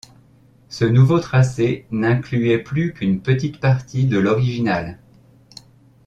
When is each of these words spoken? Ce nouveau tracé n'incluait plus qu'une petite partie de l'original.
Ce 0.67 0.83
nouveau 0.83 1.19
tracé 1.19 1.85
n'incluait 1.91 2.57
plus 2.57 2.91
qu'une 2.91 3.21
petite 3.21 3.59
partie 3.59 4.05
de 4.07 4.17
l'original. 4.17 4.97